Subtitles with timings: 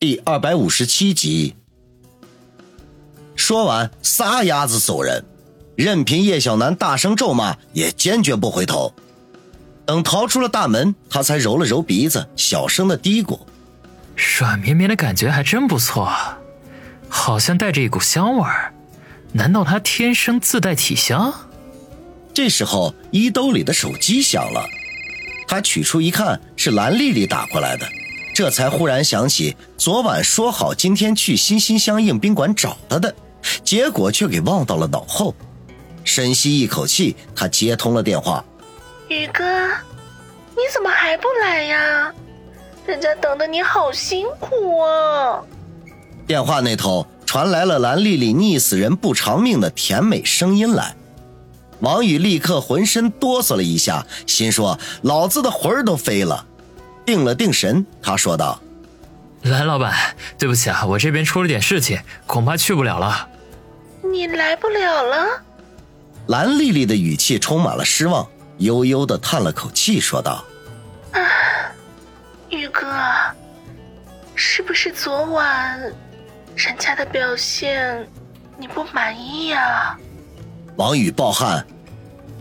[0.00, 1.56] 第二百五十七集。
[3.34, 5.24] 说完，撒丫子走人，
[5.74, 8.94] 任凭叶小楠大声咒骂，也坚决不回头。
[9.84, 13.40] 等逃出了大门，他才揉了揉鼻子，小声的嘀咕
[14.14, 16.08] ：“软绵绵的感觉还真不错，
[17.08, 18.72] 好像带着一股香味儿。
[19.32, 21.34] 难道他天生自带体香？”
[22.32, 24.64] 这时候，衣兜里的手机响了，
[25.48, 27.84] 他取出一看，是蓝丽丽打过来的。
[28.38, 33.12] 这才忽然想起，昨晚说好今天去心心相印宾馆找他的，
[33.64, 35.34] 结果却给忘到了脑后。
[36.04, 38.44] 深吸一口气，他接通了电话
[39.10, 39.42] ：“宇哥，
[40.50, 42.14] 你怎么还不来呀？
[42.86, 45.42] 人家等的你好辛苦啊！”
[46.24, 50.94] 电话那头传来了蓝丽丽溺死人不偿命的甜美声音来。
[51.80, 56.46] 王宇立刻浑身哆嗦了一下，心说：“老子的魂儿都飞了。”
[57.08, 58.60] 定了定神，他说道
[59.40, 63.26] ：“蓝老板，对不起啊，我这边出了点事情，恐怕去不了了。”
[64.12, 65.42] 你来不了了。
[66.26, 70.44] 蓝丽丽的语气充满了失望，悠悠的叹了口气，说道
[71.12, 71.20] ：“啊，
[72.50, 72.86] 宇哥，
[74.34, 75.80] 是不是昨晚
[76.54, 78.06] 人家的表现
[78.58, 79.98] 你不满意呀？”
[80.76, 81.66] 王宇暴汗。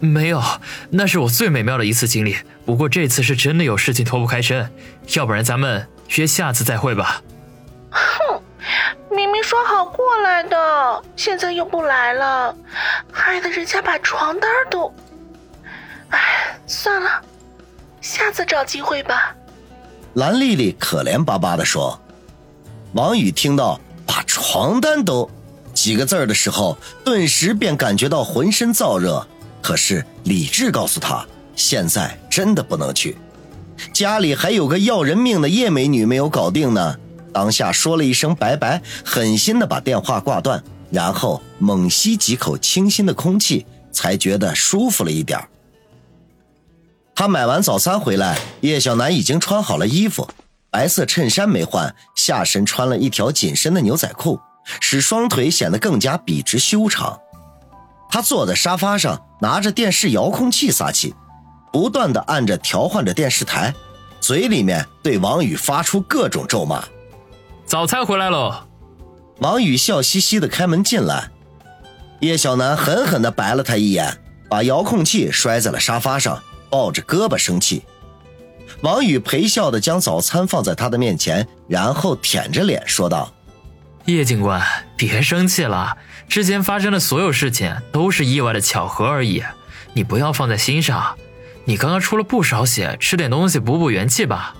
[0.00, 0.42] 没有，
[0.90, 2.36] 那是我最美妙的一次经历。
[2.68, 4.70] 不过这次是真的有事情脱不开身，
[5.14, 7.22] 要不然咱们约下次再会吧。
[7.90, 8.42] 哼，
[9.10, 12.54] 明明说好过来的，现在又不来了，
[13.10, 14.92] 害得人家把床单都……
[16.10, 17.10] 哎，算了，
[18.02, 19.34] 下次找机会吧。
[20.12, 21.98] 蓝丽丽可怜巴巴的说。
[22.92, 25.30] 王宇听到“把床单都”
[25.72, 29.26] 几个字的时候，顿时便感觉到浑身燥热。
[29.62, 31.26] 可是理智告诉他，
[31.58, 33.18] 现在真的不能去，
[33.92, 36.96] 家里还有个要人命的叶美女没有搞定呢。
[37.32, 45.38] 当下说了一声拜拜，狠心的把电话挂断，然后猛吸几口清新的空气，才觉得舒服了一点
[47.12, 50.28] 他买完早餐回来，叶小楠已经穿好了衣服，
[50.70, 54.38] 白色衬衫没换，下身穿了一条紧身的牛仔裤，
[54.80, 57.18] 使双腿显得更加笔直修长。
[58.08, 61.14] 他坐在沙发上，拿着电视遥控器撒气，
[61.72, 63.74] 不断的按着调换着电视台，
[64.20, 66.82] 嘴里面对王宇发出各种咒骂。
[67.66, 68.54] 早餐回来喽！
[69.38, 71.30] 王宇笑嘻嘻的开门进来，
[72.20, 74.18] 叶小楠狠狠的白了他一眼，
[74.48, 77.84] 把遥控器摔在了沙发上，抱着胳膊生气。
[78.80, 83.32] 王宇陪笑的将早餐放在他的面前，然后舔着脸说道。
[84.06, 84.62] 叶警官，
[84.96, 85.96] 别生气了。
[86.28, 89.42] 之前发生的所有事情都是意外的巧合而已，
[89.92, 91.16] 你不要放在心上。
[91.68, 94.56] 你刚刚出了不少血，吃点东西补补元气吧。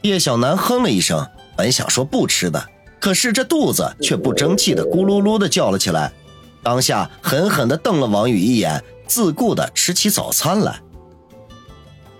[0.00, 1.24] 叶小楠哼了一声，
[1.56, 6.12] 本想说不吃的，可是这肚子却不争气的咕噜噜的叫了起来。
[6.60, 10.80] 当下狠狠的瞪了王宇一眼，自顾的吃起早餐来。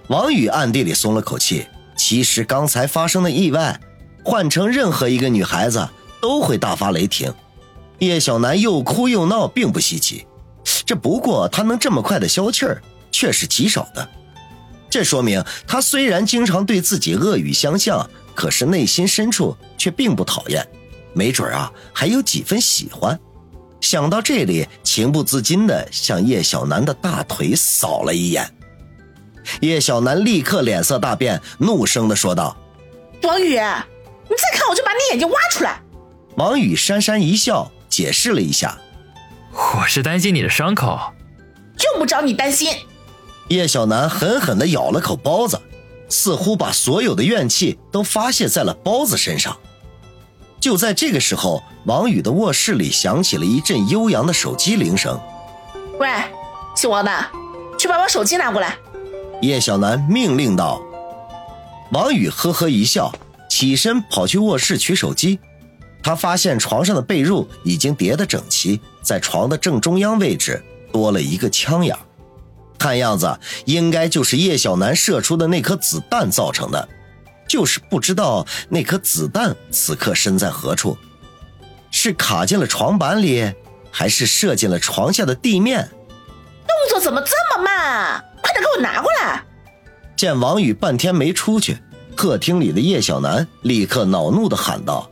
[0.07, 1.67] 王宇暗地里松了口气，
[1.97, 3.81] 其实刚才发生的意外，
[4.25, 5.89] 换成任何一个女孩子。
[6.21, 7.35] 都会大发雷霆，
[7.99, 10.25] 叶小楠又哭又闹并不稀奇，
[10.87, 12.81] 这不过他能这么快的消气儿，
[13.13, 14.09] 却是极少的。
[14.91, 20.67] 这说明他虽然经常对自己恶语相向，可是内心深处却并不讨厌，
[21.15, 23.19] 没准啊还有几分喜欢。
[23.81, 28.49] 想到这里，情不自禁的向叶小楠的大腿扫了一眼，
[29.61, 32.57] 叶小楠立刻脸色大变，怒声的说道
[33.25, 35.81] ：“王宇，你再看我就把你眼睛挖出来！”
[36.37, 38.79] 王宇讪讪一笑，解释了一下
[39.53, 40.99] ：“我是担心你的伤口，
[41.85, 42.77] 用不着你担心。”
[43.49, 45.61] 叶小楠狠狠地咬了口包子，
[46.09, 49.57] 似乎把所有的怨气都发泄在了包子身上。
[50.61, 55.19] 就在这个时候，王宇的卧室里响起了一阵悠扬的手机铃声。
[55.99, 56.09] “喂，
[56.77, 57.11] 姓王的，
[57.79, 58.77] 去把我手机拿过来。”
[59.43, 60.81] 叶小楠命令道。
[61.91, 63.13] 王宇呵呵一笑，
[63.51, 65.39] 起身跑去卧室取手机。
[66.03, 70.63] 他发现床上的被褥已经叠得整齐，在床的正中央位置
[70.93, 71.97] 多了一个枪眼，
[72.83, 76.89] 看样子应该就是叶小楠射出的那颗子弹造成的，
[77.49, 80.99] 就是不知道那颗子弹此刻身在何处，
[81.93, 83.53] 是卡进了床板里，
[83.93, 85.89] 还是射进了床下的地面？
[86.67, 88.21] 动作怎么这么慢？
[88.43, 89.45] 快点给我拿过来！
[90.17, 91.79] 见王宇半天没出去，
[92.17, 95.09] 客厅里的叶小楠立刻恼怒的喊道。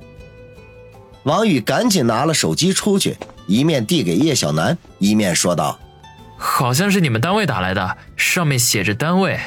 [1.22, 5.78] 王宇赶紧拿了手机出去，一面递给叶小楠，一面说道
[6.42, 9.38] ：“好像是你们单位打来的，上面写着单位。”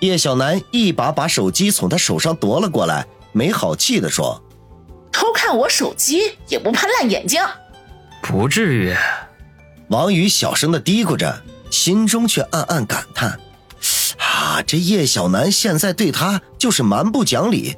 [0.00, 4.42] 叶小楠一把把手机从他手上夺了过来，没好气地说
[5.12, 7.40] ：“偷看我手机也不怕烂眼睛？
[8.22, 8.96] 不至于。
[9.88, 13.40] 王宇小声的嘀咕着，心中却暗暗感叹：
[14.18, 17.76] 啊，这叶小楠现在对他就是蛮不讲理。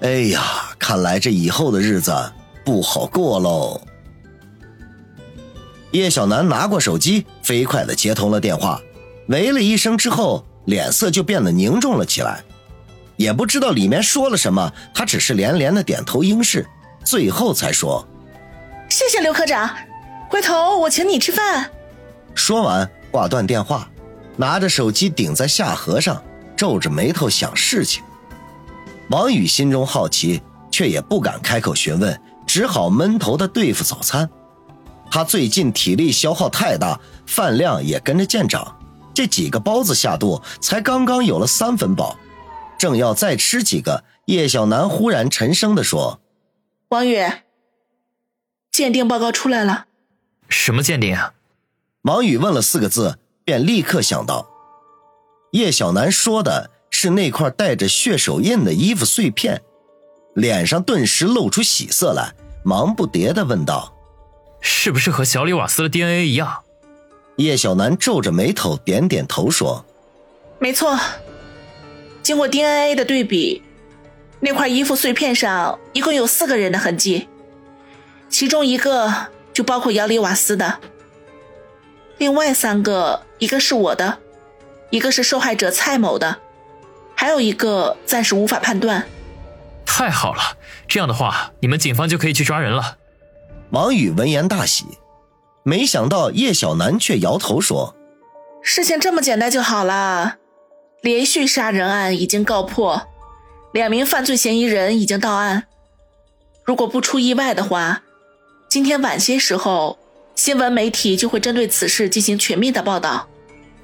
[0.00, 0.42] 哎呀，
[0.78, 2.14] 看来这以后的日子
[2.64, 3.80] 不好过喽。
[5.92, 8.80] 叶小楠拿过手机，飞快的接通了电话，
[9.28, 12.44] 喂了一声之后，脸色就变得凝重了起来。
[13.16, 16.66] 也不知道里面说了什么，他只是连连的点头应是，
[17.04, 18.06] 最后才说
[18.88, 19.74] ：“谢谢刘科长，
[20.28, 21.70] 回头我请你吃饭。”
[22.34, 23.90] 说完挂断电话，
[24.36, 26.22] 拿着手机顶在下颌上，
[26.54, 28.04] 皱着眉头想事情。
[29.10, 30.40] 王宇心中好奇，
[30.70, 34.28] 却也不敢开口询问，只好闷头的对付早餐。
[35.10, 38.76] 他最近体力消耗太大，饭量也跟着见长，
[39.14, 42.16] 这几个包子下肚，才刚刚有了三分饱。
[42.78, 46.20] 正要再吃几个，叶小楠忽然沉声地说
[46.90, 47.18] ：“王宇，
[48.70, 49.86] 鉴定报告出来了。
[50.48, 51.34] ”“什么鉴定啊？”
[52.02, 54.46] 王宇问了四个字，便立刻想到，
[55.50, 59.60] 叶小楠说的是那块带着血手印的衣服碎片，
[60.34, 62.32] 脸上顿时露出喜色来，
[62.64, 63.92] 忙不迭地问道
[64.60, 66.62] ：“是不是和小李瓦斯的 DNA 一样？”
[67.36, 69.84] 叶小楠皱着眉头点点头说
[70.58, 70.98] ：“没错。”
[72.20, 73.62] 经过 DNA 的对比，
[74.40, 77.28] 那块衣服碎片上一共有四个人的痕迹，
[78.28, 80.80] 其中一个就包括姚里瓦斯的，
[82.18, 84.18] 另外三个一个是我的，
[84.90, 86.38] 一个是受害者蔡某的，
[87.14, 89.06] 还有一个暂时无法判断。
[89.86, 92.97] 太好了，这样的话，你们警方就可以去抓人了。
[93.70, 94.86] 王宇闻言大喜，
[95.62, 97.94] 没想到叶小楠却摇头说
[98.62, 100.36] ：“事情这么简单就好了。”
[101.02, 103.06] 连续杀人案已经告破，
[103.72, 105.64] 两名犯罪嫌疑人已经到案。
[106.64, 108.02] 如果不出意外的话，
[108.68, 109.98] 今天晚些时候，
[110.34, 113.28] 新闻媒体就会针对此事进行全面的报道。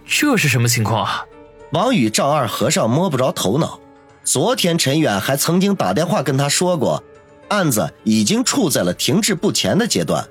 [0.07, 1.27] 这是什么情况啊？
[1.73, 3.79] 王宇丈二和尚摸不着头脑。
[4.25, 7.05] 昨天陈远还曾经打电话跟他说过，
[7.49, 10.27] 案子已经处在了停滞不前的阶段，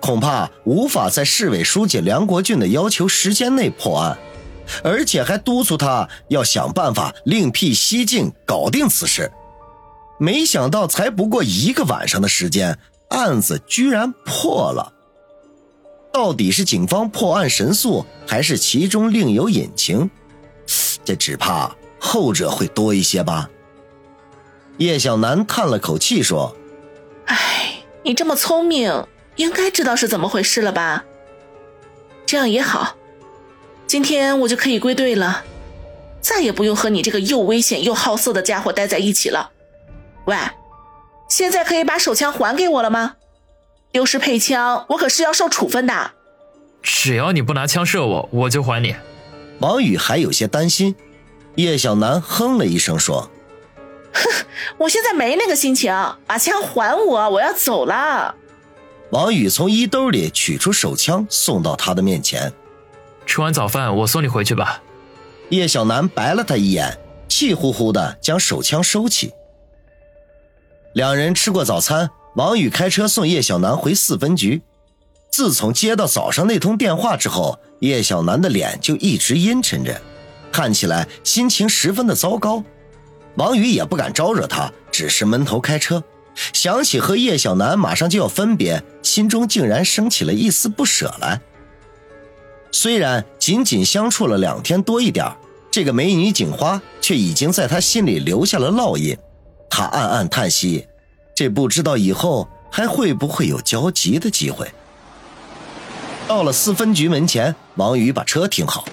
[0.00, 4.16] 恐怕无法在市委书记梁国俊的要求时间内破案。
[4.82, 9.30] 而且还督促他要想办法另辟蹊径搞定此事，
[10.18, 12.76] 没想到才不过一个晚上的时间，
[13.10, 14.92] 案子居然破了。
[16.12, 20.10] 到底是警方破案神速，还是其中另有隐情？
[21.04, 21.70] 这只怕
[22.00, 23.48] 后者会多一些吧。
[24.78, 26.56] 叶小楠叹了口气说
[27.26, 29.06] ：“哎，你这么聪明，
[29.36, 31.04] 应该知道是怎么回事了吧？
[32.26, 32.96] 这样也好。”
[33.86, 35.44] 今天我就可以归队了，
[36.20, 39.52] 再也不用和你这个又危险又好色的家伙待在一起了。
[40.24, 40.36] 喂，
[41.28, 43.14] 现在可以把手枪还给我了吗？
[43.92, 46.10] 丢失配枪，我可是要受处分的。
[46.82, 48.96] 只要你不拿枪射我，我就还你。
[49.60, 50.96] 王宇还有些担心，
[51.54, 53.30] 叶小楠哼了一声说
[54.16, 54.46] ：“哼，
[54.78, 55.92] 我现在没那个心情，
[56.26, 58.34] 把枪还我，我要走了。”
[59.10, 62.52] 王宇从衣兜里取出手枪，送到他的面前。
[63.24, 64.82] 吃完早饭，我送你回去吧。
[65.50, 66.98] 叶小楠白了他一眼，
[67.28, 69.32] 气呼呼的将手枪收起。
[70.94, 74.62] 两人吃过早餐，王宇开车送叶小楠回四分局。
[75.30, 80.00] 自从接到早上那通电话之后，叶小楠的脸就一直阴沉着，
[80.50, 82.64] 看起来心情十分的糟糕。
[83.36, 86.02] 王宇也不敢招惹他，只是闷头开车。
[86.52, 91.40] 想起和叶小楠马上就要分别，心中竟然升起了一丝不舍来。
[92.72, 95.34] 虽然仅仅相处了两天多一点
[95.70, 99.16] 这个美女警花却已经在他心里留下了烙印。
[99.70, 100.86] 他暗暗叹息，
[101.34, 104.70] 这不知道以后还会不会有交集的机会。
[106.28, 108.86] 到了四分局门前，王宇把车停好，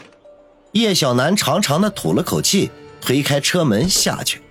[0.74, 2.70] 叶小楠长长的吐了口气，
[3.06, 4.42] 推开车门下去，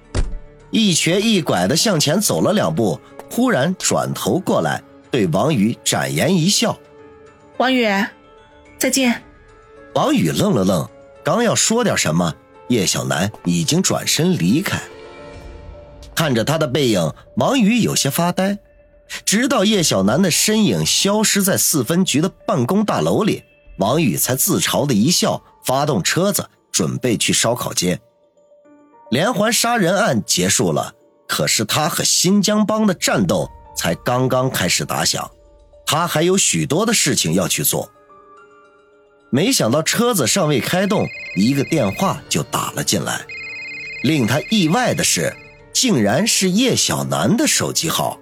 [0.71, 6.79] 一瘸一拐的向前走了两步，忽然转头过来，对王宇展颜一笑
[7.57, 7.89] ：“王宇。”
[8.77, 9.23] 再见，
[9.95, 10.87] 王宇愣了愣，
[11.25, 12.35] 刚要说点什么，
[12.69, 14.79] 叶小楠已经转身离开。
[16.15, 18.59] 看着他的背影，王宇有些发呆。
[19.25, 23.45] 直到叶小楠的身影消失在四分局的办公大楼里，
[23.79, 27.99] 王宇才自嘲的一笑，发动车子准备去烧烤街。
[29.13, 30.95] 连环杀人案结束了，
[31.29, 35.31] 可是他和新疆帮的战斗才刚刚开始打响，
[35.85, 37.93] 他还有许多的事情要去做。
[39.29, 43.21] 没想到车子尚未开动，一个电话就打了进来。
[44.03, 45.37] 令他意外的是，
[45.75, 48.19] 竟然是叶小楠的手机号。